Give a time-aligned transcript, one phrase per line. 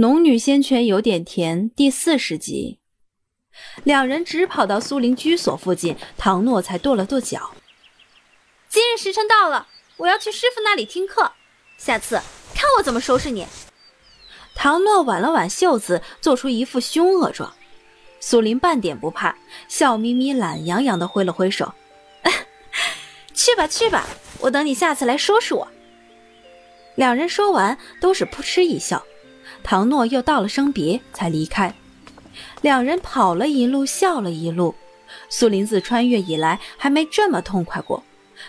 [0.00, 2.78] 农女仙泉有点甜第四十集，
[3.84, 7.50] 两人直跑到苏林居所附近，唐诺才跺了跺脚。
[8.70, 9.68] 今日时辰到了，
[9.98, 11.32] 我要去师傅那里听课，
[11.76, 12.18] 下次
[12.54, 13.46] 看我怎么收拾你。
[14.54, 17.52] 唐诺挽了挽袖子，做出一副凶恶状。
[18.20, 19.36] 苏林半点不怕，
[19.68, 21.74] 笑眯眯、懒洋洋的挥了挥手
[23.34, 24.06] ：“去吧，去吧，
[24.38, 25.68] 我等你下次来收拾我。”
[26.96, 29.04] 两人说完，都是扑哧一笑。
[29.62, 31.74] 唐诺又道了声别，才离开。
[32.60, 34.74] 两人跑了一路，笑了一路。
[35.28, 38.02] 苏林自穿越以来，还没这么痛快过，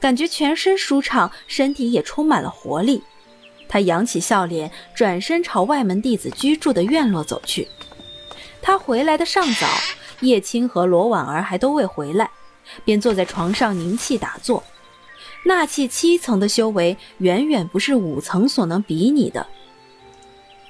[0.00, 3.02] 感觉全身舒畅，身体也充满了活力。
[3.68, 7.68] 他扬起笑脸，转身朝外门弟子居住的院落走去。
[8.62, 9.66] 他回来的尚早，
[10.20, 12.30] 叶青和罗婉儿还都未回来，
[12.84, 14.62] 便坐在床上凝气打坐。
[15.44, 19.46] 纳气七层的修为，远远不是五层所能比拟的。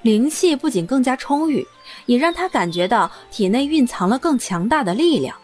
[0.06, 1.66] 灵气不仅更加充裕，
[2.04, 5.36] 也让他感觉到体内蕴藏了更强大的力量。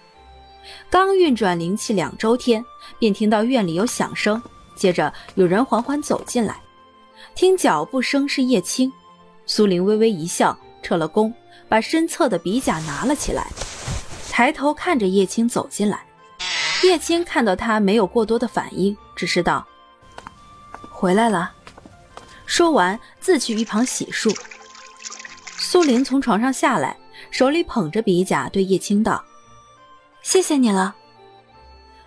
[0.88, 2.64] 刚运转灵气两周天，
[2.96, 4.40] 便听到院里有响声，
[4.76, 6.60] 接着有人缓缓走进来。
[7.34, 8.92] 听脚步声是叶青，
[9.46, 11.34] 苏玲微微一笑，撤了弓，
[11.68, 13.48] 把身侧的笔甲拿了起来，
[14.30, 16.06] 抬头看着叶青走进来。
[16.84, 19.66] 叶青看到他没有过多的反应，只是道
[20.88, 21.50] ：“回来了。”
[22.46, 24.32] 说完，自去一旁洗漱。
[25.72, 26.94] 苏林从床上下来，
[27.30, 29.24] 手里捧着笔甲，对叶青道
[30.20, 30.94] ：“谢谢你了。”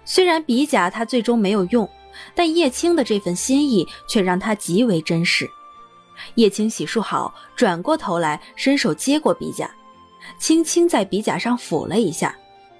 [0.05, 1.89] 虽然笔甲他最终没有用，
[2.35, 5.49] 但叶青的这份心意却让他极为珍视。
[6.35, 9.67] 叶青洗漱好，转过头来，伸手接过笔甲，
[10.37, 12.37] 轻轻在笔甲上抚了一下，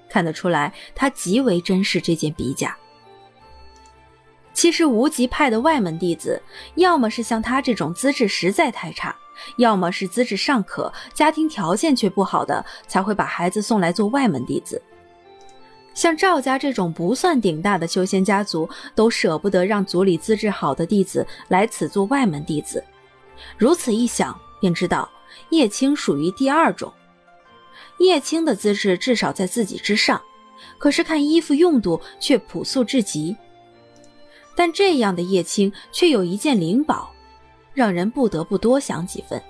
[0.08, 2.78] 看得出来他极为珍视这件笔甲。
[4.56, 6.40] 其实无极派的外门弟子，
[6.76, 9.14] 要么是像他这种资质实在太差，
[9.58, 14.80] 要么是资质尚可、家庭条件却不好的，才会把孩子送来做外门弟子。
[15.92, 22.82] 像赵家这种不算顶大的修仙家族，都舍不得让族里资质好的弟子来此做外门弟子。
[23.58, 25.06] 如此一想，便知道
[25.50, 26.90] 叶青属于第二种。
[27.98, 30.18] 叶青的资质至少在自己之上，
[30.78, 33.36] 可是看衣服用度却朴素至极。
[34.56, 37.12] 但这样的叶青却有一件灵宝，
[37.74, 39.40] 让人不得不多想几分。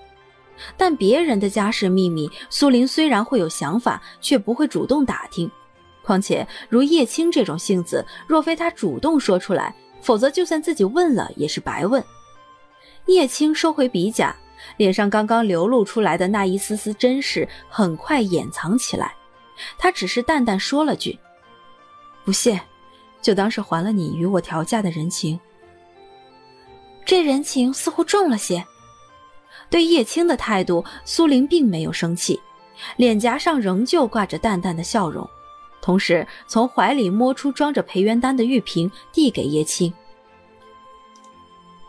[0.77, 5.51] 但别人的家世秘密，苏林虽然会有想法，却不会主动打听。
[6.03, 12.03] 况且如叶青这种性子，若非他主动说出来，否则就算自己问了也是白问。
[13.07, 14.35] 叶青收回笔甲，
[14.77, 19.15] 脸上刚刚流露出来的那一丝丝真实，很快掩藏起来。
[19.79, 21.19] 他只是淡淡说了句
[22.25, 22.61] ：“不谢。”
[23.27, 25.41] 就当是还了你与我调价的人情，
[27.05, 28.65] 这人情似乎重了些。
[29.69, 32.41] 对叶青的态度，苏玲并没有生气，
[32.97, 35.29] 脸颊上仍旧挂着淡淡的笑容，
[35.83, 39.93] 同时从怀里摸出装着培元丹的玉瓶，递给叶青。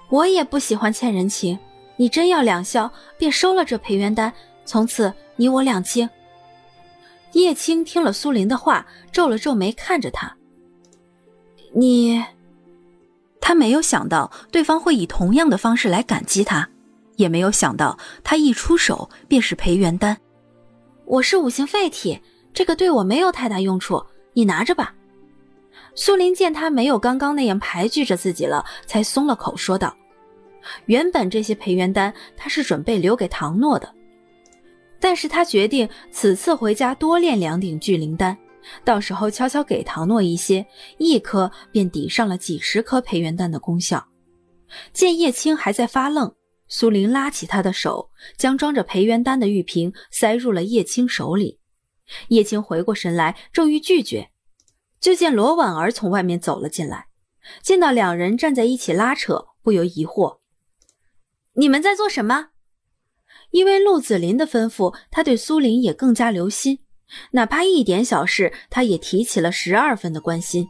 [0.09, 1.59] 我也不喜欢欠人情，
[1.97, 4.33] 你真要两笑，便收了这培元丹，
[4.65, 6.09] 从此你我两清。
[7.33, 10.36] 叶青听了苏玲的话，皱了皱眉，看着他。
[11.79, 12.19] 你，
[13.39, 16.67] 他没有想到对方会以同样的方式来感激他，
[17.17, 20.17] 也没有想到他一出手便是培元丹。
[21.05, 22.19] 我是五行废体，
[22.51, 24.95] 这个对我没有太大用处，你拿着吧。
[25.93, 29.95] 苏林见他没有刚刚那样排拒着自己了，才松了口，说道
[30.87, 33.87] ：“原本这些培元丹他是准备留给唐诺的，
[34.99, 38.35] 但是他决定此次回家多炼两顶聚灵丹。”
[38.83, 40.65] 到时候悄悄给唐诺一些，
[40.97, 44.07] 一颗便抵上了几十颗培元丹的功效。
[44.91, 46.35] 见叶青还在发愣，
[46.67, 51.59] 苏林拉起他的手，将装着培元丹的玉瓶塞入了叶青手里。
[52.29, 54.29] 叶青回过神来，正欲拒绝，
[54.99, 57.07] 就见罗婉儿从外面走了进来，
[57.61, 60.39] 见到两人站在一起拉扯，不由疑惑
[61.55, 62.49] ：“你们在做什么？”
[63.51, 66.79] 因为陆子霖的吩咐，他对苏林也更加留心。
[67.31, 70.67] 哪怕一点小事，他也提起了十二分的关心。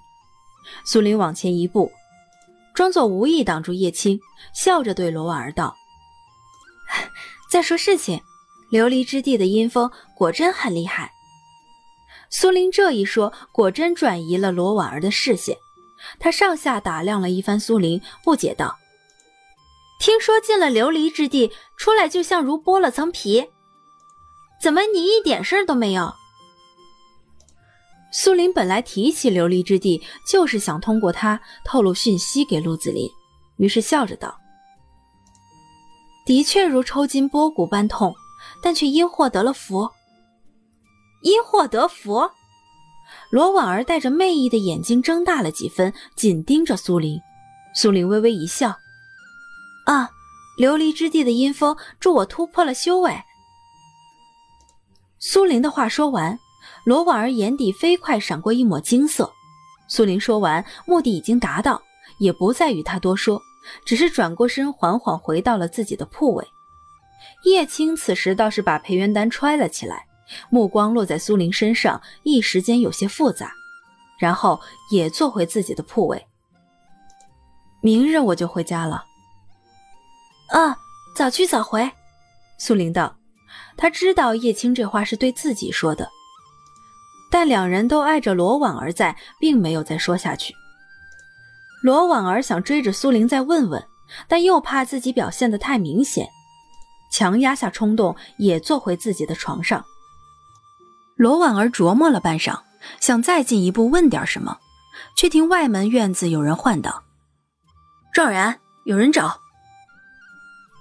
[0.85, 1.91] 苏林往前一步，
[2.73, 4.19] 装作无意挡住叶青，
[4.53, 5.75] 笑着对罗婉儿道
[7.49, 8.21] ：“再说事情，
[8.71, 11.11] 琉璃之地的阴风果真很厉害。”
[12.29, 15.57] 苏林这一说，果真转移了罗婉儿的视线。
[16.19, 18.77] 他上下打量了一番苏林，不解道
[19.99, 23.49] ：“听说进了琉璃之地，出来就像如剥了层皮，
[24.61, 26.13] 怎么你一点事儿都没有？”
[28.19, 33.07] 苏林本来提起琉璃之地，就是想通过他透露讯息给陆子霖，
[33.57, 34.35] 于是笑着道
[36.25, 38.15] ：“的确如抽筋剥骨般痛，
[38.59, 39.87] 但却因祸得了福。
[41.21, 42.27] 因祸得福？
[43.29, 47.19] 罗婉儿带着媚意的眼睛睁大了几分，紧盯着苏林。
[47.75, 48.75] 苏林微微一笑
[49.85, 50.09] ：“啊，
[50.57, 53.15] 琉璃之地的阴风助我突破了修为。”
[55.21, 56.39] 苏林的话说完，
[56.87, 59.29] 罗婉儿眼底飞快闪过一抹金色。
[59.89, 61.81] 苏林说完，目的已经达到，
[62.17, 63.41] 也不再与他多说，
[63.83, 66.47] 只是转过身，缓缓回到了自己的铺位。
[67.43, 70.05] 叶青此时倒是把培元丹揣了起来，
[70.49, 73.51] 目光落在苏林身上，一时间有些复杂，
[74.17, 74.57] 然后
[74.89, 76.25] 也坐回自己的铺位。
[77.81, 79.03] 明日我就回家了。
[80.51, 80.77] 啊，
[81.17, 81.91] 早去早回。
[82.57, 83.13] 苏林道。
[83.75, 86.09] 他知道叶青这话是对自己说的，
[87.29, 90.53] 但两人都碍着罗婉儿在，并没有再说下去。
[91.83, 93.83] 罗婉儿想追着苏玲再问问，
[94.27, 96.27] 但又怕自己表现的太明显，
[97.11, 99.85] 强压下冲动，也坐回自己的床上。
[101.15, 102.59] 罗婉儿琢磨了半晌，
[102.99, 104.57] 想再进一步问点什么，
[105.15, 107.03] 却听外门院子有人唤道
[108.13, 109.39] ：“赵然，有人找。”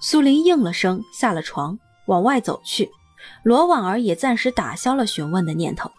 [0.01, 1.77] 苏玲应了声，下了床。
[2.07, 2.89] 往外走去，
[3.43, 5.91] 罗婉儿也暂时打消了询问的念头。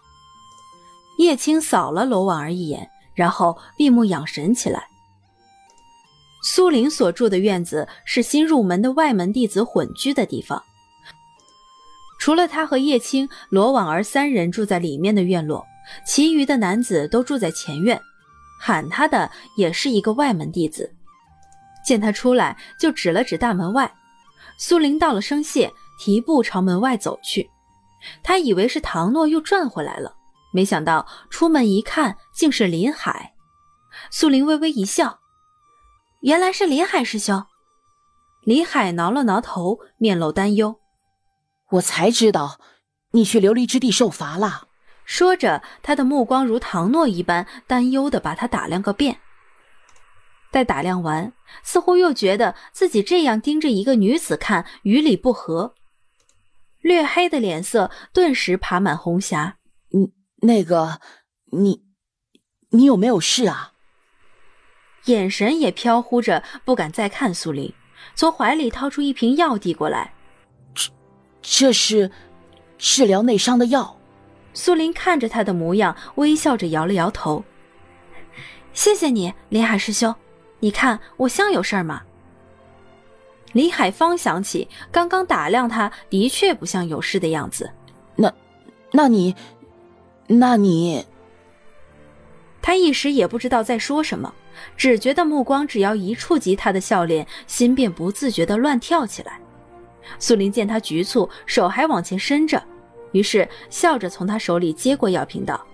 [1.19, 4.87] 叶青扫了罗婉儿一眼，然后闭目养神起来。
[6.41, 10.63] 苏林所住的院子是新入门的外门弟子混居的地方，
[12.21, 15.65] 除了他和叶青、罗婉儿三人住在里面的院落，
[16.07, 17.99] 其余的男子都住在前院。
[18.57, 20.89] 喊他的也是一个外门弟子，
[21.85, 23.93] 见他出来，就指了指大门外。
[24.57, 25.69] 苏林道了声谢。
[26.01, 27.49] 提步朝门外走去，
[28.23, 30.15] 他以为是唐诺又转回来了，
[30.51, 33.33] 没想到出门一看，竟是林海。
[34.09, 35.19] 苏林微微一笑，
[36.21, 37.45] 原来是林海师兄。
[38.43, 40.79] 林海挠了挠头，面露担忧
[41.73, 42.59] ：“我才知道，
[43.11, 44.67] 你去琉璃之地受罚了。”
[45.05, 49.19] 说着，他的目光如唐诺一般担忧的把他打量个遍。
[50.51, 51.31] 待打量完，
[51.61, 55.75] 似乎又觉得自己这样盯着一个女子看，与理不合。
[56.81, 59.58] 略黑的脸色顿时爬满红霞。
[60.41, 60.99] 嗯，那个，
[61.51, 61.83] 你，
[62.69, 63.73] 你有没有事啊？
[65.05, 67.73] 眼神也飘忽着，不敢再看苏林，
[68.15, 70.13] 从怀里掏出一瓶药递过来。
[70.73, 70.91] 这，
[71.41, 72.11] 这是
[72.77, 73.97] 治疗内伤的药。
[74.53, 77.43] 苏林看着他的模样，微笑着摇了摇头。
[78.73, 80.13] 谢谢你，林海师兄。
[80.59, 82.03] 你看我像有事吗？
[83.53, 87.71] 林海芳想起，刚刚打量他的确不像有事的样子。
[88.15, 88.31] 那，
[88.91, 89.35] 那你，
[90.31, 91.03] 那你……
[92.61, 94.33] 他一时也不知道在说什么，
[94.77, 99.39] 只觉得目光只要一触及他的笑脸，心便不自觉的乱跳起来。
[100.19, 102.61] 苏林见他局促，手还往前伸着，
[103.11, 105.65] 于是笑着从他手里接过药瓶，道：“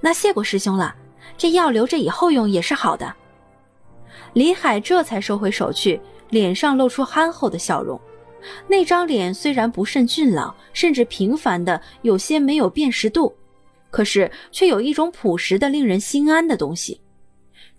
[0.00, 0.94] 那谢过师兄了，
[1.38, 3.14] 这药留着以后用也是好的。”
[4.34, 6.00] 李海这才收回手去。
[6.30, 8.00] 脸上露出憨厚的笑容，
[8.68, 13.34] 那张脸虽然不甚俊朗，甚至平凡的有些没有辨识度，
[13.90, 17.00] 可是却有一种朴实的令人心安的东西。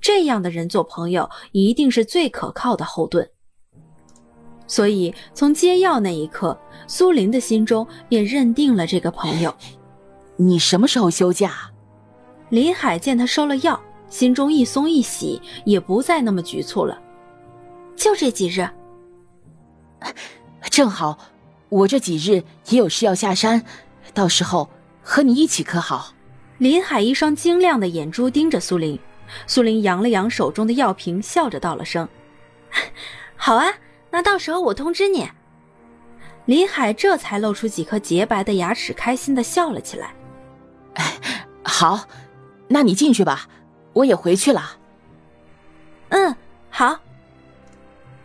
[0.02, 3.30] 这样的人做朋友，一定是最可靠的后盾。
[4.68, 6.58] 所以从接药那一刻，
[6.88, 9.54] 苏林的心中便认定了这个朋友。
[10.36, 11.70] 你什么时候休假？
[12.50, 17.00] 林海见他收了药，心中一松一喜，也不再那么局促了。
[17.96, 18.68] 就这几日，
[20.70, 21.18] 正好，
[21.70, 23.64] 我这几日也有事要下山，
[24.14, 24.70] 到时候
[25.02, 26.14] 和你一起可好？
[26.58, 29.00] 林海一双晶亮的眼珠盯着苏林，
[29.48, 32.08] 苏林扬了扬手中的药瓶，笑着道了声
[33.36, 33.66] ：“好啊，
[34.12, 35.30] 那到时候我通知你。”
[36.46, 40.14] 林海这才露出几颗洁白的牙齿，开心的笑了起来。
[41.64, 42.08] “好，
[42.68, 43.48] 那你进去吧，
[43.94, 44.78] 我也回去了。
[46.10, 46.36] ”“嗯，
[46.70, 47.00] 好。”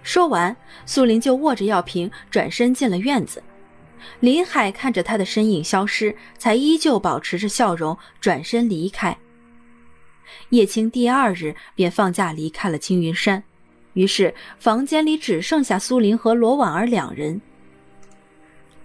[0.08, 3.42] 说完，苏林就握着药瓶转身进了院子。
[4.20, 9.18] 林海看着他的身影消失，才依旧保持着笑容，转身离开。
[10.48, 13.44] 叶青第二日便放假离开了青云山，
[13.92, 17.38] 于是房间里只剩下苏林和罗婉儿两人。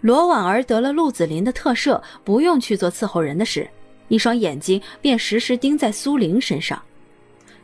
[0.02, 3.66] 罗婉儿得了陆子霖的特赦，不用去做伺候人的事，
[4.10, 6.84] 一双眼睛便时时盯在苏林身上。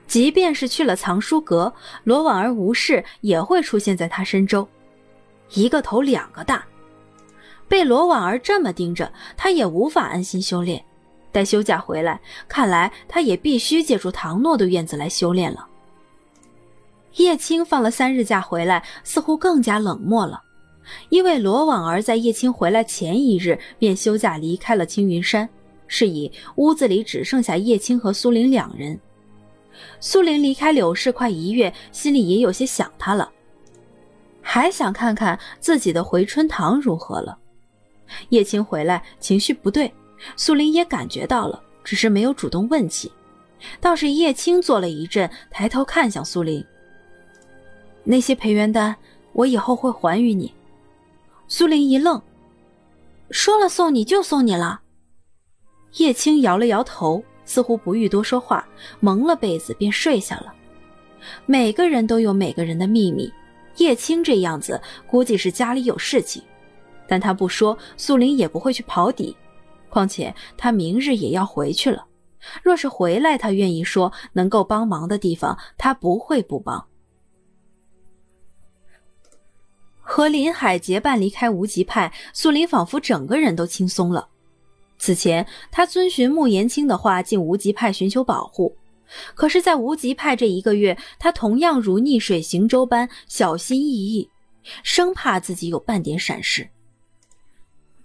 [0.10, 1.72] 即便是去了藏书阁，
[2.04, 4.68] 罗婉儿无事也会出现在他身周，
[5.54, 6.66] 一个头两个大。
[7.68, 10.84] 被罗婉儿这么盯着，他也无法安心修炼。
[11.32, 15.68] 待休假回来，看来他也必须借助唐诺的院子来修炼了。
[17.18, 20.42] 叶青放了三日假回来，似乎更加冷漠了，
[21.10, 25.48] 因为罗婉儿在叶青回来前一日便休假离开了青云山，
[25.86, 29.00] 是以屋子里只剩下叶青和苏林两人。
[30.00, 33.32] 苏玲离开柳氏快一月，心里也有些想他了，
[34.42, 37.38] 还想看看自己的回春堂如何了。
[38.30, 39.94] 叶青回来情绪不对，
[40.36, 43.12] 苏玲也感觉到了，只是没有主动问起。
[43.80, 46.66] 倒是叶青坐了一阵，抬头看向苏玲
[48.04, 48.96] ：“那些培元丹，
[49.34, 50.54] 我以后会还于你。”
[51.48, 52.22] 苏玲一愣，
[53.32, 54.82] 说了送你就送你了。
[55.98, 58.64] 叶青摇了摇头，似乎不欲多说话，
[59.00, 60.54] 蒙了被子便睡下了。
[61.48, 63.34] 每个人都有每个人的秘密，
[63.78, 66.44] 叶青这样子估计是家里有事情，
[67.08, 69.36] 但他不说，苏林也不会去刨底。
[69.90, 72.06] 况且他明日也要回去了，
[72.62, 76.86] 若是回来，他愿意说能够帮忙的地方，他不会不帮。
[80.00, 84.30] 和林海结伴离开无极派，苏林仿佛整个人都轻松了。
[85.00, 88.76] 此前，他遵循穆延青的话进无极派寻求保护，
[89.34, 94.30] 可是，在无极派这一个月，他同样如逆水行舟般小心翼翼，
[94.84, 96.70] 生怕自己有半点闪失。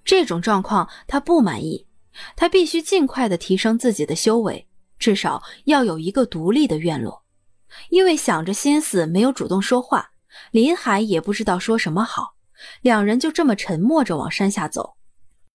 [0.04, 1.84] 这种状况他不满意，
[2.36, 4.66] 他必须尽快的提升自己的修为，
[4.98, 7.22] 至少要有一个独立的院落。
[7.90, 10.10] 因为想着心思，没有主动说话。
[10.52, 12.34] 林海也不知道说什么好，
[12.82, 14.94] 两人就这么沉默着往山下走。